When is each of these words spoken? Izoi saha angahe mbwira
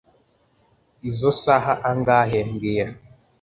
Izoi 1.09 1.35
saha 1.41 1.73
angahe 1.89 2.39
mbwira 2.49 2.87